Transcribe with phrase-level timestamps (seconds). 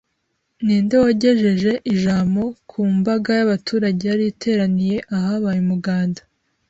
[0.65, 6.21] Ni inde wagejeje ijamo ku mbaga y’abaturage yari iteraniye ahabaye umuganda